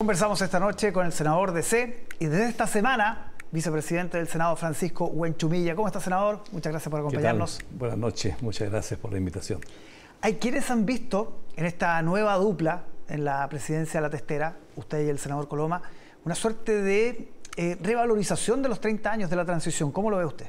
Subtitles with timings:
[0.00, 4.54] Conversamos esta noche con el senador de C y desde esta semana, vicepresidente del Senado
[4.54, 5.74] Francisco Huenchumilla.
[5.74, 6.44] ¿Cómo está, senador?
[6.52, 7.58] Muchas gracias por acompañarnos.
[7.76, 9.60] Buenas noches, muchas gracias por la invitación.
[10.20, 15.04] Hay quienes han visto en esta nueva dupla en la presidencia de la testera, usted
[15.04, 15.82] y el senador Coloma,
[16.24, 19.90] una suerte de eh, revalorización de los 30 años de la transición.
[19.90, 20.46] ¿Cómo lo ve usted?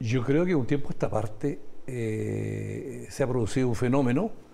[0.00, 4.47] Yo creo que un tiempo esta parte eh, se ha producido un fenómeno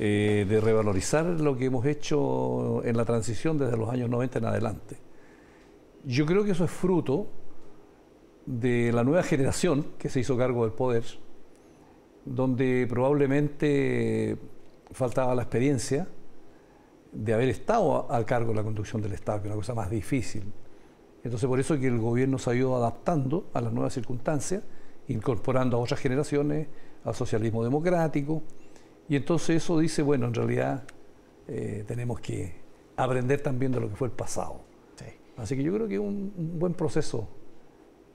[0.00, 4.44] eh, de revalorizar lo que hemos hecho en la transición desde los años 90 en
[4.44, 4.96] adelante.
[6.04, 7.26] Yo creo que eso es fruto
[8.46, 11.02] de la nueva generación que se hizo cargo del poder,
[12.24, 14.36] donde probablemente
[14.92, 16.06] faltaba la experiencia
[17.10, 19.90] de haber estado al cargo de la conducción del Estado, que es una cosa más
[19.90, 20.44] difícil.
[21.24, 24.62] Entonces por eso es que el gobierno se ha ido adaptando a las nuevas circunstancias,
[25.08, 26.68] incorporando a otras generaciones
[27.02, 28.44] al socialismo democrático,
[29.08, 30.84] y entonces eso dice, bueno, en realidad
[31.46, 32.54] eh, tenemos que
[32.96, 34.68] aprender también de lo que fue el pasado.
[35.38, 37.28] Así que yo creo que es un, buen proceso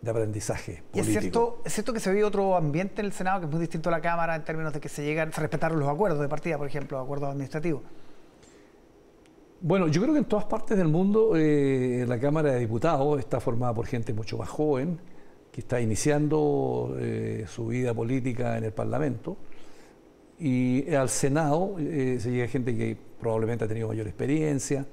[0.02, 0.84] de aprendizaje.
[0.92, 0.98] Político.
[0.98, 3.52] ¿Y es cierto, es cierto que se vive otro ambiente en el Senado que es
[3.52, 6.20] muy distinto a la Cámara en términos de que se llegan, se respetaron los acuerdos
[6.20, 7.82] de partida, por ejemplo, acuerdos administrativos?
[9.62, 13.40] Bueno, yo creo que en todas partes del mundo eh, la Cámara de Diputados está
[13.40, 15.00] formada por gente mucho más joven,
[15.50, 19.38] que está iniciando eh, su vida política en el Parlamento
[20.40, 24.86] y al Senado eh, se llega gente que probablemente ha tenido mayor experiencia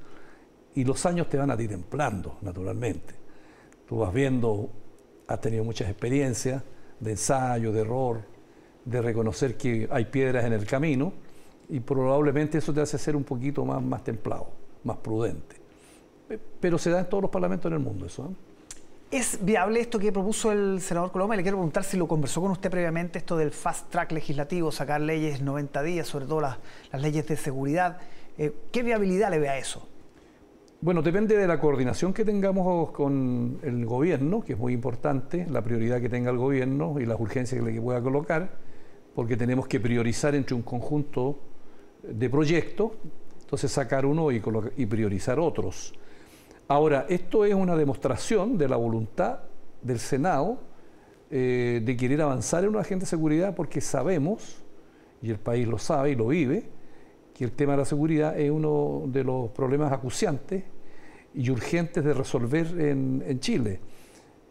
[0.74, 3.14] y los años te van a ti templando, naturalmente.
[3.88, 4.70] Tú vas viendo,
[5.26, 6.62] has tenido muchas experiencias
[7.00, 8.20] de ensayo, de error,
[8.84, 11.12] de reconocer que hay piedras en el camino
[11.68, 14.48] y probablemente eso te hace ser un poquito más, más templado,
[14.84, 15.56] más prudente.
[16.60, 18.26] Pero se da en todos los parlamentos en el mundo eso.
[18.26, 18.49] ¿eh?
[19.10, 21.34] ¿Es viable esto que propuso el senador Coloma?
[21.34, 25.00] Le quiero preguntar si lo conversó con usted previamente, esto del fast track legislativo, sacar
[25.00, 26.58] leyes 90 días, sobre todo las,
[26.92, 27.98] leyes de seguridad.
[28.38, 29.88] Eh, ¿Qué viabilidad le ve a eso?
[30.80, 35.62] Bueno, depende de la coordinación que tengamos con el gobierno, que es muy importante, la
[35.62, 38.58] prioridad que tenga el gobierno y las urgencias que le pueda colocar,
[39.16, 41.36] porque tenemos que priorizar entre un conjunto
[42.04, 42.92] de proyectos,
[43.40, 44.40] entonces sacar uno y,
[44.76, 45.94] y priorizar otros.
[46.70, 49.40] Ahora, esto es una demostración de la voluntad
[49.82, 50.60] del Senado
[51.28, 54.62] eh, de querer avanzar en una agenda de seguridad porque sabemos,
[55.20, 56.62] y el país lo sabe y lo vive,
[57.34, 60.62] que el tema de la seguridad es uno de los problemas acuciantes
[61.34, 63.80] y urgentes de resolver en, Chile.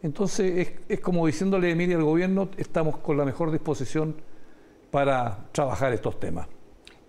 [0.03, 4.13] Entonces es, como diciéndole, mire, al gobierno estamos con la mejor disposición
[4.91, 6.49] para trabajar estos temas.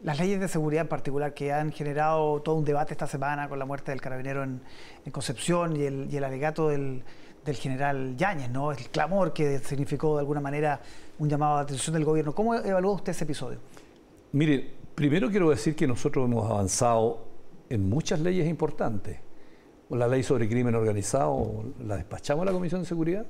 [0.02, 3.58] Las leyes de seguridad en particular que han generado todo un debate esta semana con
[3.58, 4.62] la muerte del carabinero en,
[5.12, 7.02] Concepción y el, alegato del,
[7.52, 8.72] general Yáñez, ¿no?
[8.72, 10.80] el clamor que significó de alguna manera
[11.18, 12.34] un llamado de atención del gobierno.
[12.34, 13.58] ¿Cómo evalúa usted ese episodio?
[14.32, 17.26] Mire, primero quiero decir que nosotros hemos avanzado
[17.68, 19.18] en muchas leyes importantes.
[19.90, 23.26] La ley sobre crimen organizado la despachamos a la Comisión de Seguridad.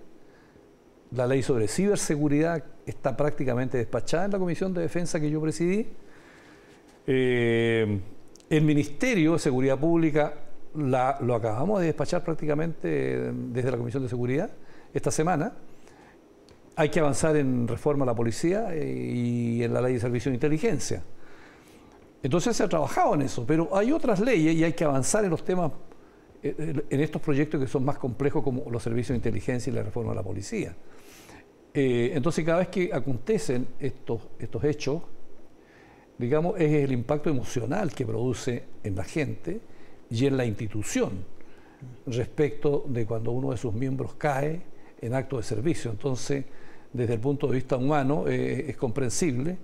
[1.10, 5.88] La ley sobre ciberseguridad está prácticamente despachada en la Comisión de Defensa que yo presidí.
[7.06, 8.00] Eh,
[8.48, 10.34] el Ministerio de Seguridad Pública
[10.74, 14.50] lo acabamos de despachar prácticamente desde la Comisión de Seguridad
[14.92, 15.54] esta semana.
[16.76, 20.30] Hay que avanzar en reforma a la policía eh, y en la ley de servicio
[20.30, 21.02] de inteligencia.
[22.22, 25.30] Entonces se ha trabajado en eso, pero hay otras leyes y hay que avanzar en
[25.30, 25.72] los temas,
[26.42, 29.82] eh, en estos proyectos que son más complejos como los servicios de inteligencia y la
[29.82, 30.74] reforma a la policía.
[31.72, 35.02] entonces cada vez que acontecen estos, estos hechos,
[36.20, 39.60] digamos, es el impacto emocional que produce en la gente
[40.10, 41.24] y en la institución
[42.06, 44.62] respecto de cuando uno de sus miembros cae
[45.00, 45.90] en acto de servicio.
[45.90, 46.44] Entonces,
[46.92, 49.56] desde el punto de vista humano, eh, es comprensible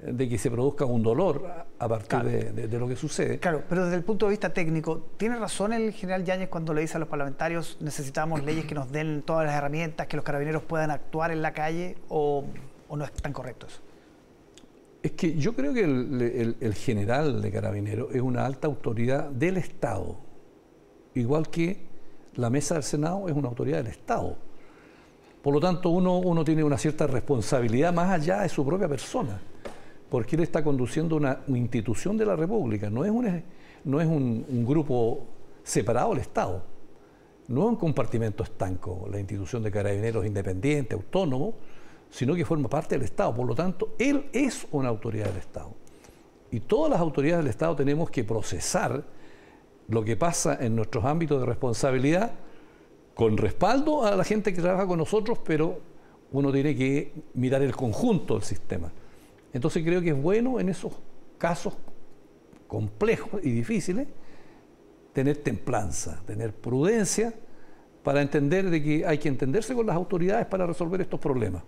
[0.00, 1.46] de que se produzca un dolor
[1.78, 3.38] a partir de, lo que sucede.
[3.38, 6.82] Claro, pero desde el punto de vista técnico, ¿tiene razón el general Yáñez cuando le
[6.82, 10.62] dice a los parlamentarios necesitamos leyes que nos den todas las herramientas, que los carabineros
[10.62, 12.44] puedan actuar en la calle o,
[12.88, 13.80] o no es tan correcto eso?
[15.04, 20.16] Es que yo creo que el, general de Carabineros es una alta autoridad del Estado,
[21.12, 21.76] igual que
[22.36, 24.38] la mesa del Senado es una autoridad del Estado.
[25.42, 29.42] Por lo tanto, uno, tiene una cierta responsabilidad más allá de su propia persona,
[30.08, 33.42] porque él está conduciendo una, institución de la República, no es, un,
[33.84, 35.26] no es un, grupo
[35.62, 36.64] separado del Estado,
[37.48, 41.56] no es un compartimento estanco, la institución de carabineros independiente, autónomo,
[42.14, 43.34] sino que forma parte del Estado.
[43.34, 45.74] Por lo tanto, él es una autoridad del Estado.
[46.52, 49.02] Y todas las autoridades del Estado tenemos que procesar
[49.88, 52.30] lo que pasa en nuestros ámbitos de responsabilidad
[53.16, 55.80] con respaldo a la gente que trabaja con nosotros, pero
[56.30, 58.92] uno tiene que mirar el conjunto del sistema.
[59.52, 60.92] Entonces creo que es bueno en esos
[61.36, 61.74] casos
[62.68, 64.06] complejos y difíciles
[65.12, 67.34] tener templanza, tener prudencia
[68.04, 71.64] para entender de que hay que entenderse con las autoridades para resolver estos problemas.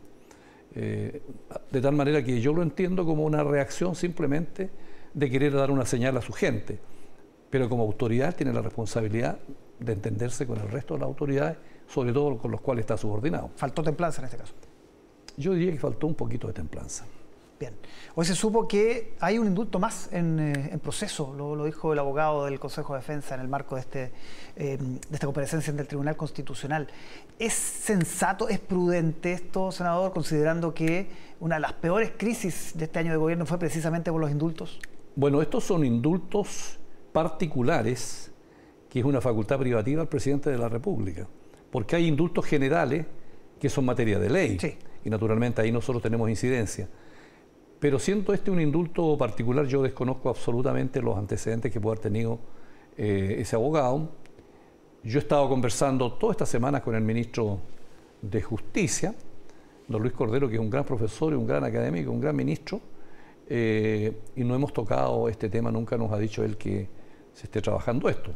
[0.79, 1.23] Eh,
[1.73, 4.69] de tal manera que yo lo entiendo como una reacción simplemente
[5.15, 6.79] de querer dar una señal a su gente,
[7.49, 9.39] pero como autoridad tiene la responsabilidad
[9.81, 11.57] de entenderse con el resto de las autoridades,
[11.89, 13.51] sobre todo con los cuales está subordinado.
[13.57, 14.53] ¿Faltó templanza en este caso?
[15.39, 17.07] Yo diría que faltó un poquito de templanza.
[17.59, 17.73] Bien.
[18.15, 22.45] Hoy se supo que hay un indulto más en, eh, proceso, lo, dijo el abogado
[22.45, 24.13] del Consejo de Defensa en el marco de, este,
[24.57, 26.87] eh, de esta comparecencia del Tribunal Constitucional.
[27.39, 31.09] ¿Es sensato, es prudente esto, senador, considerando que
[31.41, 34.79] una de las peores crisis de este año de gobierno fue precisamente por los indultos?
[35.15, 36.79] Bueno, estos son indultos
[37.13, 38.31] particulares,
[38.91, 41.27] que es una facultad privativa del presidente de la República,
[41.71, 43.07] porque hay indultos generales
[43.59, 44.59] que son materia de ley,
[45.03, 46.87] y naturalmente ahí nosotros tenemos incidencia.
[47.79, 52.39] Pero siento este un indulto particular, yo desconozco absolutamente los antecedentes que puede haber tenido
[52.97, 54.09] eh, ese abogado.
[55.03, 57.61] Yo he estado conversando toda esta semana con el ministro
[58.23, 59.15] de Justicia,
[59.87, 62.81] don Luis Cordero, que es un gran profesor y un gran académico, un gran ministro,
[63.49, 66.89] eh, y no hemos tocado este tema, nunca nos ha dicho él que
[67.33, 68.33] se esté trabajando esto.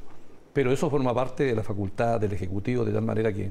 [0.52, 3.50] Pero eso forma parte de la facultad del Ejecutivo, de tal manera que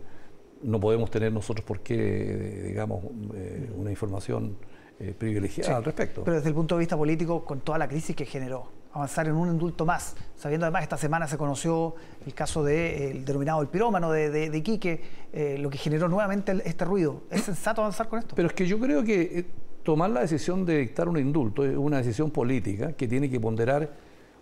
[0.64, 3.04] no podemos tener nosotros por qué, digamos,
[3.34, 4.58] eh, una información
[5.02, 6.26] eh, privilegiada al respecto.
[6.26, 9.36] Pero desde el punto de vista político, con toda la crisis que generó, avanzar en
[9.36, 13.70] un indulto más, sabiendo además esta semana se conoció el caso del de, denominado el
[13.70, 15.02] pirómano de, de, Iquique,
[15.32, 17.22] eh, lo que generó nuevamente este ruido.
[17.30, 18.36] ¿Es sensato avanzar con esto?
[18.36, 19.46] Pero es que yo creo que eh,
[19.84, 23.90] tomar la decisión de dictar un indulto es una decisión política que tiene que ponderar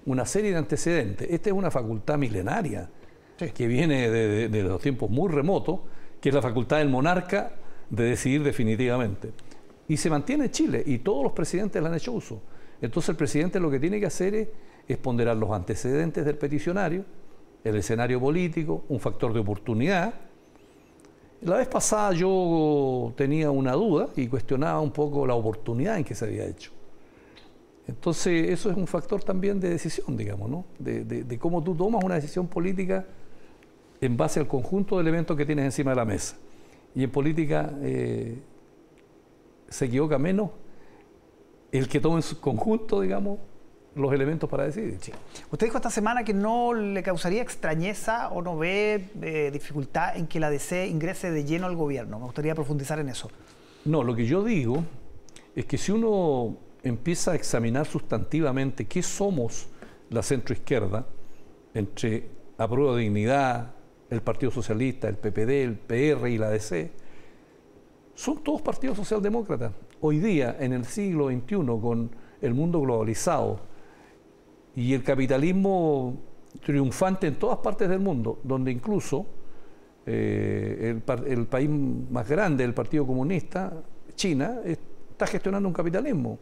[0.08, 1.28] una serie de antecedentes.
[1.30, 2.90] Esta es una facultad milenaria
[3.54, 5.82] que viene de los tiempos muy remotos,
[6.20, 7.52] que es la facultad del monarca
[7.92, 9.32] de decidir definitivamente.
[9.88, 12.42] Y se mantiene Chile y todos los presidentes le han hecho uso.
[12.82, 14.50] Entonces el presidente lo que tiene que hacer
[14.88, 17.04] es, ponderar los antecedentes del peticionario,
[17.64, 20.14] el escenario político, un factor de oportunidad.
[21.42, 26.16] La vez pasada yo tenía una duda y cuestionaba un poco la oportunidad en que
[26.16, 26.72] se había hecho.
[27.88, 30.66] Entonces eso es un factor también de decisión, digamos, ¿no?
[30.78, 33.06] de, cómo tú tomas una decisión política
[34.02, 36.36] en base al conjunto de elementos que tienes encima de la mesa.
[36.94, 38.38] Y en política eh,
[39.70, 40.52] se equivoca menos
[41.72, 43.40] el que tome en su conjunto, digamos,
[43.96, 44.98] los elementos para decidir.
[45.52, 50.28] Usted dijo esta semana que no le causaría extrañeza o no ve eh, dificultad en
[50.28, 52.20] que la DC ingrese de lleno al gobierno.
[52.20, 53.30] Me gustaría profundizar en eso.
[53.86, 54.84] No, lo que yo digo
[55.56, 59.68] es que si uno empieza a examinar sustantivamente qué somos
[60.10, 61.06] la centroizquierda,
[61.74, 63.72] entre Aprueba Dignidad,
[64.10, 66.92] el Partido Socialista, el PPD, el PR y la DC,
[68.18, 69.72] son todos partidos socialdemócratas.
[70.02, 72.10] Hoy día, en el siglo XXI, con
[72.42, 73.60] el mundo globalizado
[74.76, 76.18] y el capitalismo
[76.66, 79.28] triunfante en todas partes del mundo, donde incluso
[80.08, 83.84] eh, el, país más grande, el Partido Comunista,
[84.16, 86.40] China, está gestionando un capitalismo.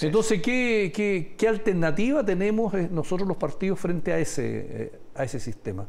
[0.00, 5.86] Entonces, ¿qué, alternativa tenemos eh, nosotros los partidos frente a ese, eh, a ese sistema?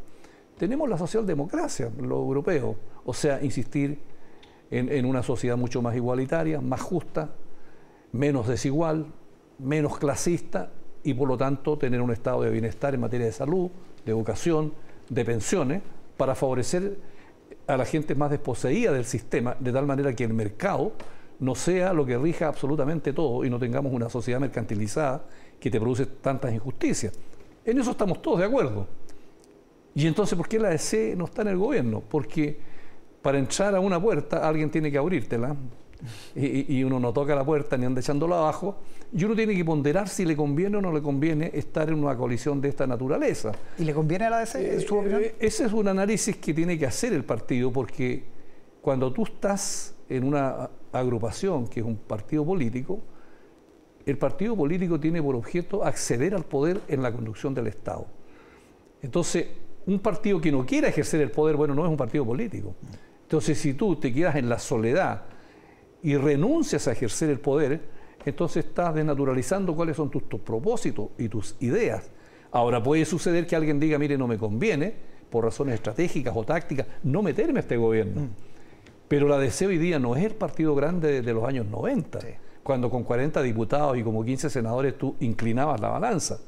[0.55, 2.75] Tenemos la socialdemocracia, lo europeo,
[3.05, 4.16] o sea, insistir
[4.71, 7.29] en, una sociedad mucho más igualitaria, más justa,
[8.11, 9.07] menos desigual,
[9.59, 10.71] menos clasista
[11.03, 13.69] y por lo tanto tener un estado de bienestar en materia de salud,
[14.05, 14.73] de educación,
[15.09, 15.81] de pensiones,
[16.17, 16.97] para favorecer
[17.67, 20.93] a la gente más desposeída del sistema, de tal manera que el mercado
[21.39, 25.25] no sea lo que rija absolutamente todo y no tengamos una sociedad mercantilizada
[25.59, 27.13] que te produce tantas injusticias.
[27.63, 28.87] En eso estamos todos de acuerdo.
[29.93, 32.01] Y entonces, ¿por qué la EC no está en el gobierno?
[32.07, 32.59] Porque
[33.21, 35.55] para entrar a una puerta alguien tiene que abrírtela
[36.35, 38.77] y, uno no toca la puerta ni anda echándola abajo
[39.11, 42.15] y uno tiene que ponderar si le conviene o no le conviene estar en una
[42.15, 43.51] colisión de esta naturaleza.
[43.77, 45.21] ¿Y le conviene a la DC, en su eh, opinión?
[45.23, 48.23] Eh, ese es un análisis que tiene que hacer el partido porque
[48.81, 52.99] cuando tú estás en una agrupación que es un partido político,
[54.05, 58.05] el partido político tiene por objeto acceder al poder en la conducción del Estado.
[59.01, 59.47] Entonces,
[59.85, 62.75] un partido que no quiera ejercer el poder, bueno, no es un partido político.
[63.27, 65.23] Entonces, si tú te quedas en la soledad
[66.01, 67.81] y renuncias a ejercer el poder,
[68.23, 72.09] entonces estás desnaturalizando cuáles son tus, propósitos y tus ideas.
[72.51, 74.93] Ahora puede suceder que alguien diga, mire, no me conviene,
[75.29, 78.21] por razones estratégicas o tácticas, no meterme a este gobierno.
[78.21, 78.29] Mm.
[79.09, 82.19] Pero la DC hoy día no es el partido grande de, los años 90,
[82.63, 86.39] cuando con 40 diputados y como 15 senadores tú inclinabas la balanza.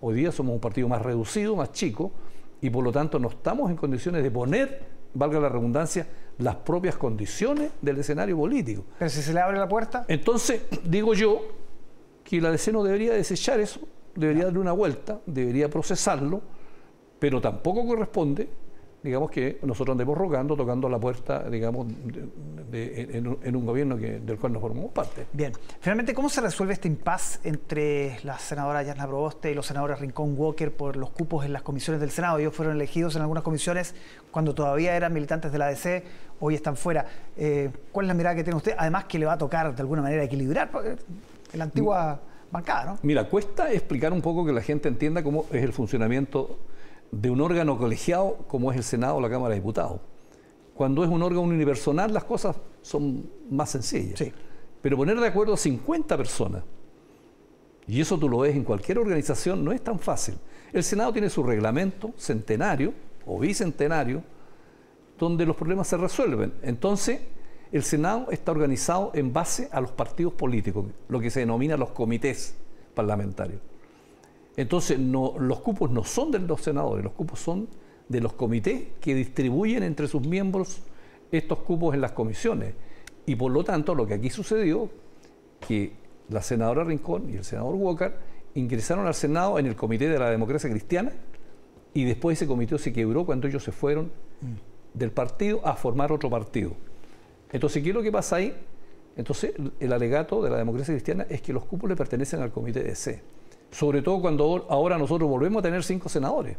[0.00, 2.12] Hoy día somos un partido más reducido, más chico,
[2.60, 6.06] y por lo tanto no estamos en condiciones de poner valga la redundancia,
[6.38, 8.84] las propias condiciones del escenario político.
[8.98, 10.04] Pero si se le abre la puerta.
[10.08, 11.40] Entonces, digo yo
[12.24, 13.80] que la DC no debería desechar eso,
[14.14, 16.42] debería darle una vuelta, debería procesarlo
[17.20, 18.48] pero tampoco corresponde
[19.02, 21.86] digamos que nosotros andemos rogando, tocando la puerta, digamos,
[22.72, 25.26] en, un gobierno que, del cual nos formamos parte.
[25.32, 30.00] Bien, finalmente, ¿cómo se resuelve este impasse entre la senadora Yarna Proboste y los senadores
[30.00, 32.38] Rincón Walker por los cupos en las comisiones del Senado?
[32.38, 33.94] Ellos fueron elegidos en algunas comisiones
[34.30, 36.04] cuando todavía eran militantes de la ADC,
[36.40, 37.06] hoy están fuera.
[37.36, 38.74] Eh, ¿Cuál es la mirada que tiene usted?
[38.76, 40.70] Además que le va a tocar de alguna manera equilibrar
[41.54, 42.98] la antigua bancada, ¿no?
[43.02, 46.58] Mira, cuesta explicar un poco que la gente entienda cómo es el funcionamiento
[47.12, 50.00] de un órgano colegiado como es el Senado o la Cámara de Diputados.
[50.74, 54.22] Cuando es un órgano unipersonal las cosas son más sencillas.
[54.80, 56.62] Pero poner de acuerdo a 50 personas,
[57.86, 60.36] y eso tú lo ves en cualquier organización, no es tan fácil.
[60.72, 62.94] El Senado tiene su reglamento centenario
[63.26, 64.22] o bicentenario,
[65.18, 66.54] donde los problemas se resuelven.
[66.62, 67.20] Entonces,
[67.72, 71.90] el Senado está organizado en base a los partidos políticos, lo que se denomina los
[71.90, 72.54] comités
[72.94, 73.60] parlamentarios.
[74.56, 77.68] Entonces, los cupos no son de los senadores, los cupos son
[78.08, 80.82] de los comités que distribuyen entre sus miembros
[81.30, 82.74] estos cupos en las comisiones.
[83.26, 84.90] Y por lo tanto, lo que aquí sucedió,
[85.66, 85.92] que
[86.28, 88.12] la senadora Rincón y el senador Walker
[88.54, 91.12] ingresaron al Senado en el Comité de la Democracia Cristiana
[91.94, 94.10] y después ese comité se quebró cuando ellos se fueron
[94.94, 96.72] del partido a formar otro partido.
[97.52, 98.54] Entonces, ¿qué es lo que pasa ahí?
[99.16, 102.82] Entonces, el alegato de la democracia cristiana es que los cupos le pertenecen al comité
[102.82, 103.22] de C
[103.70, 106.56] sobre todo cuando ahora nosotros volvemos a tener cinco senadores,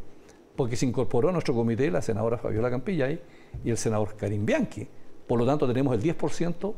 [0.55, 3.21] porque se incorporó a nuestro comité la senadora Fabiola Campillay
[3.63, 4.87] y el senador Karim Bianchi.
[5.27, 6.73] Por lo tanto, tenemos el 10%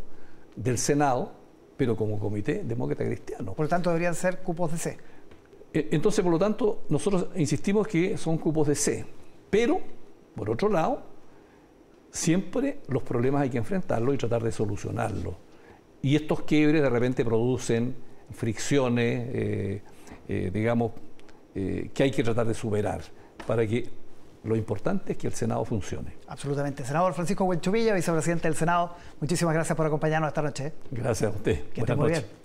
[0.56, 1.32] del Senado,
[1.78, 3.54] pero como comité demócrata cristiano.
[3.54, 4.98] Por lo tanto, deberían ser cupos de C.
[5.74, 9.06] E, entonces, por lo tanto, nosotros insistimos que son cupos de C.
[9.50, 9.82] Pero,
[10.36, 11.04] por otro lado,
[12.12, 15.34] siempre los problemas hay que enfrentarlos y tratar de solucionarlos.
[16.02, 17.96] Y estos quiebres de repente producen
[18.32, 19.82] fricciones, eh,
[20.27, 20.92] eh, digamos,
[21.56, 23.01] eh, que hay que tratar de superar
[23.46, 23.89] para que
[24.44, 26.18] lo importante es que el Senado funcione.
[26.27, 26.84] Absolutamente.
[26.84, 30.74] Senador Francisco Huenchumilla, vicepresidente del Senado, muchísimas gracias por acompañarnos esta noche.
[30.92, 31.70] Gracias a usted.
[31.70, 32.25] Que esté muy bien.